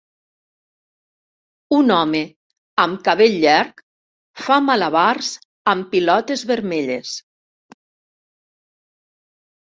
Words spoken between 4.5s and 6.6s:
malabars amb pilotes